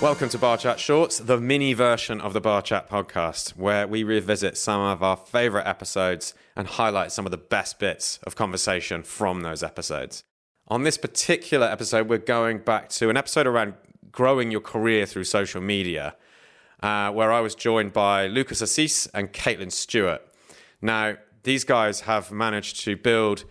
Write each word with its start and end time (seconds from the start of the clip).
Welcome 0.00 0.28
to 0.28 0.38
Bar 0.38 0.58
Chat 0.58 0.78
Shorts, 0.78 1.18
the 1.18 1.40
mini 1.40 1.72
version 1.72 2.20
of 2.20 2.32
the 2.32 2.40
Bar 2.40 2.62
Chat 2.62 2.88
podcast, 2.88 3.56
where 3.56 3.84
we 3.84 4.04
revisit 4.04 4.56
some 4.56 4.80
of 4.80 5.02
our 5.02 5.16
favorite 5.16 5.66
episodes 5.66 6.34
and 6.54 6.68
highlight 6.68 7.10
some 7.10 7.26
of 7.26 7.32
the 7.32 7.36
best 7.36 7.80
bits 7.80 8.20
of 8.22 8.36
conversation 8.36 9.02
from 9.02 9.40
those 9.40 9.64
episodes. 9.64 10.22
On 10.68 10.84
this 10.84 10.98
particular 10.98 11.66
episode, 11.66 12.08
we're 12.08 12.18
going 12.18 12.58
back 12.58 12.90
to 12.90 13.10
an 13.10 13.16
episode 13.16 13.48
around 13.48 13.74
growing 14.12 14.52
your 14.52 14.60
career 14.60 15.04
through 15.04 15.24
social 15.24 15.60
media, 15.60 16.14
uh, 16.80 17.10
where 17.10 17.32
I 17.32 17.40
was 17.40 17.56
joined 17.56 17.92
by 17.92 18.28
Lucas 18.28 18.62
Assis 18.62 19.08
and 19.08 19.32
Kaitlyn 19.32 19.72
Stewart. 19.72 20.22
Now, 20.80 21.16
these 21.42 21.64
guys 21.64 22.02
have 22.02 22.30
managed 22.30 22.84
to 22.84 22.96
build, 22.96 23.46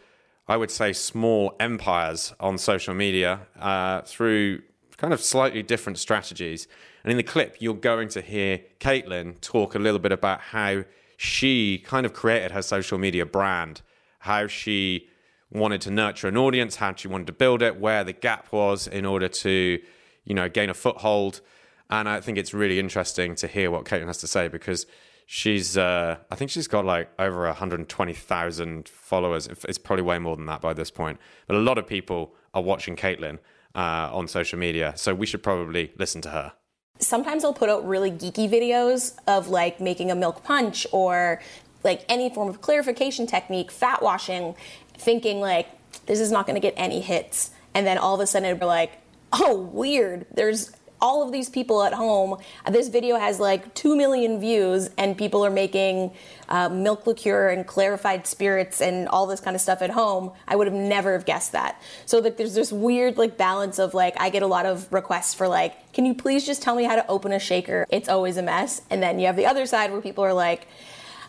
I 0.48 0.55
would 0.55 0.71
say, 0.71 0.93
small 0.93 1.57
empires 1.59 2.34
on 2.39 2.57
social 2.57 2.93
media 2.93 3.41
uh, 3.59 4.04
through 4.04 4.61
kind 4.98 5.14
of 5.14 5.21
slightly 5.21 5.64
different 5.64 6.00
strategies. 6.00 6.68
And 7.04 7.11
in 7.11 7.18
the 7.18 7.24
clip, 7.24 7.57
you're 7.60 7.75
going 7.75 8.10
to 8.10 8.21
hear 8.21 8.61
Kaitlyn 8.79 9.39
talk 9.42 9.75
a 9.75 9.79
little 9.79 10.00
bit 10.00 10.11
about 10.11 10.42
how 10.42 10.83
she 11.15 11.79
kind 11.79 12.05
of 12.05 12.14
created 12.14 12.51
her 12.51 12.61
social 12.61 12.97
media 12.97 13.25
brand, 13.25 13.82
how 14.19 14.47
she 14.47 15.07
wanted 15.52 15.82
to 15.82 15.91
nurture 15.91 16.28
an 16.28 16.38
audience, 16.38 16.78
how 16.78 16.93
she 16.96 17.07
wanted 17.07 17.28
to 17.28 17.33
build 17.33 17.61
it, 17.61 17.79
where 17.79 18.04
the 18.04 18.14
gap 18.14 18.52
was 18.52 18.88
in 18.88 19.05
order 19.05 19.28
to, 19.28 19.79
you 20.25 20.33
know, 20.33 20.50
gain 20.50 20.69
a 20.69 20.74
foothold. 20.74 21.41
And 21.89 22.10
I 22.10 22.19
think 22.19 22.38
it's 22.38 22.54
really 22.54 22.79
interesting 22.79 23.36
to 23.36 23.47
hear 23.47 23.71
what 23.71 23.86
Kaitlyn 23.86 24.07
has 24.07 24.18
to 24.19 24.27
say 24.27 24.47
because 24.47 24.86
she's, 25.25 25.77
uh, 25.77 26.18
I 26.29 26.36
think 26.36 26.52
she's 26.52 26.68
got 26.68 26.86
like 26.86 27.10
over 27.18 27.46
120,000 27.46 28.89
followers. 28.89 29.47
It's 29.47 29.77
probably 29.77 30.04
way 30.04 30.19
more 30.19 30.36
than 30.36 30.47
that 30.47 30.60
by 30.60 30.74
this 30.74 30.91
point. 30.91 31.19
But 31.47 31.55
a 31.55 31.60
lot 31.60 31.77
of 31.77 31.88
people 31.88 32.33
are 32.53 32.61
watching 32.61 32.95
Kaitlyn 32.95 33.39
uh, 33.76 34.09
on 34.12 34.28
social 34.28 34.59
media. 34.59 34.94
So 34.95 35.14
we 35.14 35.26
should 35.26 35.44
probably 35.44 35.92
listen 35.98 36.22
to 36.22 36.30
her. 36.30 36.53
Sometimes 37.00 37.44
I'll 37.44 37.53
put 37.53 37.69
out 37.69 37.88
really 37.88 38.09
geeky 38.09 38.50
videos 38.50 39.16
of 39.28 39.50
like 39.50 39.80
making 39.80 40.09
a 40.09 40.16
milk 40.16 40.44
punch 40.44 40.88
or 40.91 41.41
like 41.83 42.03
any 42.09 42.30
form 42.30 42.50
of 42.50 42.61
clarification 42.61 43.28
technique, 43.28 43.72
fat 43.72 44.02
washing, 44.02 44.56
thinking 44.97 45.39
like 45.39 45.67
this 46.08 46.19
is 46.19 46.31
not 46.31 46.47
going 46.47 46.56
to 46.56 46.61
get 46.61 46.73
any 46.75 47.02
hits. 47.02 47.52
And 47.73 47.86
then 47.86 47.97
all 47.97 48.16
of 48.16 48.22
a 48.22 48.28
sudden 48.28 48.58
be 48.58 48.66
like, 48.66 48.94
oh, 49.33 49.56
weird. 49.58 50.25
There's 50.34 50.72
all 51.02 51.23
of 51.23 51.31
these 51.31 51.50
people 51.50 51.84
at 51.84 51.94
home. 51.94 52.38
This 52.70 52.90
video 52.90 53.17
has 53.17 53.40
like 53.40 53.73
2 53.73 53.95
million 53.95 54.40
views, 54.40 54.90
and 54.98 55.17
people 55.17 55.45
are 55.45 55.50
making 55.50 56.12
uh, 56.50 56.70
milk 56.70 57.06
liqueur 57.06 57.50
and 57.50 57.66
clarified 57.67 58.26
spirits 58.26 58.81
and 58.81 59.08
all 59.09 59.28
this 59.28 59.40
kind 59.40 59.56
of 59.56 59.62
stuff 59.62 59.81
at 59.81 59.92
home. 59.92 60.31
I 60.48 60.56
would 60.56 60.68
have 60.68 60.75
never 60.75 61.14
have 61.14 61.25
guessed 61.25 61.52
that. 61.52 61.81
So 62.06 62.22
that 62.22 62.38
there's 62.38 62.53
this 62.53 62.72
weird 62.72 63.18
like 63.18 63.38
balance 63.38 63.80
of 63.80 63.94
like, 63.94 64.20
I 64.20 64.30
get 64.30 64.44
a 64.44 64.48
lot 64.48 64.66
of 64.66 64.92
requests 64.92 65.34
for 65.34 65.48
like, 65.48 65.94
can 65.94 66.06
you 66.06 66.14
please 66.14 66.45
just 66.45 66.62
tell 66.62 66.75
me 66.75 66.84
how 66.84 66.95
to 66.95 67.08
open 67.08 67.31
a 67.31 67.40
shaker? 67.40 67.86
It's 67.90 68.09
always 68.09 68.38
a 68.38 68.44
mess. 68.44 68.81
And 68.90 69.02
then 69.02 69.20
you 69.20 69.28
have 69.28 69.36
the 69.36 69.45
other 69.45 69.66
side 69.66 69.92
where 69.92 70.02
people 70.02 70.23
are 70.23 70.34
like, 70.34 70.68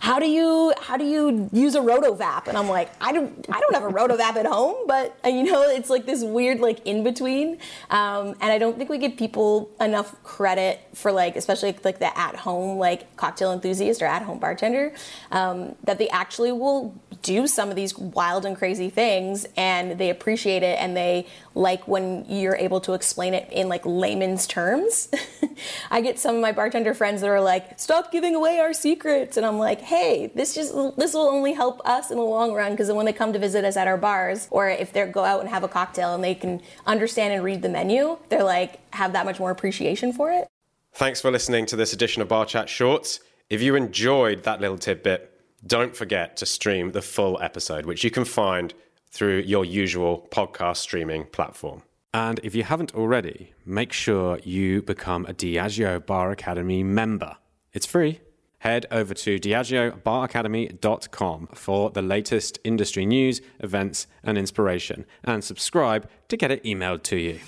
how 0.01 0.19
do 0.19 0.27
you 0.27 0.73
how 0.81 0.97
do 0.97 1.05
you 1.05 1.49
use 1.53 1.75
a 1.75 1.81
rotovap? 1.81 2.47
And 2.49 2.57
i'm 2.57 2.69
like 2.69 2.91
i 3.01 3.13
don't 3.13 3.47
i 3.51 3.61
don't 3.61 3.75
have 3.75 3.85
a 3.85 3.93
rotovap 3.93 4.37
at 4.37 4.47
home 4.47 4.77
but 4.87 5.17
you 5.25 5.45
know 5.45 5.63
it's 5.63 5.91
like 5.91 6.07
this 6.07 6.23
weird 6.23 6.61
like 6.61 6.87
in 6.87 7.05
between. 7.05 7.59
Um, 7.91 8.35
and 8.41 8.53
i 8.53 8.59
don't 8.59 8.77
think 8.77 8.91
we 8.91 8.99
give 8.99 9.17
people 9.17 9.71
enough 9.81 10.21
credit 10.23 10.81
for 10.95 11.13
like 11.13 11.37
especially 11.37 11.75
like 11.85 11.99
the 11.99 12.17
at 12.19 12.37
home 12.37 12.79
like 12.79 13.17
cocktail 13.17 13.53
enthusiast 13.53 14.03
or 14.03 14.07
at 14.07 14.23
home 14.23 14.39
bartender 14.39 14.93
um, 15.31 15.75
that 15.85 15.99
they 15.99 16.09
actually 16.09 16.53
will 16.53 16.95
do 17.23 17.47
some 17.47 17.69
of 17.71 17.77
these 17.77 17.97
wild 17.99 18.45
and 18.45 18.57
crazy 18.57 18.91
things 18.91 19.47
and 19.57 19.99
they 19.99 20.11
appreciate 20.11 20.62
it 20.62 20.79
and 20.81 20.97
they 20.97 21.27
like 21.55 21.87
when 21.89 22.25
you're 22.29 22.57
able 22.57 22.81
to 22.81 22.93
explain 22.93 23.35
it 23.35 23.49
in 23.53 23.69
like 23.69 23.83
layman's 23.85 24.47
terms. 24.47 25.09
I 25.91 26.01
get 26.01 26.19
some 26.19 26.37
of 26.37 26.41
my 26.41 26.53
bartender 26.53 26.95
friends 26.95 27.21
that 27.21 27.29
are 27.29 27.41
like 27.41 27.79
stop 27.79 28.12
giving 28.12 28.35
away 28.35 28.61
our 28.61 28.73
secrets. 28.73 29.37
And 29.37 29.45
i'm 29.45 29.59
like 29.59 29.81
hey, 29.88 30.31
this 30.34 30.54
just 30.54 30.75
this 30.99 31.15
will 31.15 31.28
only 31.28 31.54
help 31.54 31.81
us 31.87 32.10
in 32.10 32.19
the 32.19 32.22
long 32.22 32.53
run 32.53 32.72
because 32.72 32.93
when 32.93 33.06
they 33.06 33.12
come 33.12 33.32
to 33.32 33.38
visit 33.38 33.65
us 33.65 33.75
at 33.76 33.88
our 33.88 33.97
bars 33.97 34.47
or 34.50 34.69
if 34.69 34.93
they 34.93 35.06
go 35.06 35.25
out 35.25 35.41
and 35.41 35.49
have 35.49 35.65
a 35.65 35.69
cocktail 35.69 36.15
and 36.15 36.22
they 36.22 36.34
can 36.34 36.60
understand 36.87 37.32
and 37.32 37.43
read 37.43 37.62
the 37.62 37.71
menu, 37.71 38.19
they're 38.28 38.44
like 38.44 38.81
have 38.94 39.15
that 39.15 39.25
much 39.25 39.41
more 39.41 39.50
appreciation 39.50 40.12
for 40.12 40.31
it. 40.31 40.47
Thanks 40.93 41.22
for 41.22 41.31
listening 41.31 41.65
to 41.66 41.77
this 41.77 41.94
edition 41.94 42.21
of 42.21 42.28
Bar 42.28 42.44
Chat 42.44 42.69
Shorts. 42.69 43.21
If 43.48 43.62
you 43.62 43.77
enjoyed 43.77 44.43
that 44.43 44.60
little 44.60 44.77
tidbit, 44.77 45.32
don't 45.66 45.97
forget 45.97 46.37
to 46.37 46.47
stream 46.47 46.93
the 46.93 47.03
full 47.03 47.41
episode, 47.41 47.87
which 47.87 48.04
you 48.04 48.10
can 48.10 48.27
find 48.27 48.75
through 49.10 49.38
your 49.38 49.65
usual 49.65 50.28
podcast 50.31 50.77
streaming 50.78 51.25
platform. 51.25 51.82
And 52.12 52.41
if 52.43 52.54
you 52.54 52.62
haven't 52.62 52.94
already, 52.94 53.54
make 53.65 53.94
sure 53.94 54.38
you 54.44 54.82
become 54.82 55.25
a 55.25 55.32
Diageo 55.32 56.04
Bar 56.04 56.31
Academy 56.31 56.82
member. 56.82 57.37
It's 57.72 57.87
free 57.87 58.21
head 58.61 58.87
over 58.91 59.15
to 59.15 59.39
diageobaracademy.com 59.39 61.49
for 61.55 61.91
the 61.91 62.03
latest 62.03 62.59
industry 62.65 63.07
news, 63.07 63.41
events, 63.61 64.09
and 64.23 64.37
inspiration, 64.37 65.07
and 65.25 65.45
subscribe 65.45 66.11
to 66.29 66.37
get 66.37 66.51
it 66.51 66.63
emailed 66.65 67.05
to 67.05 67.17
you. 67.17 67.39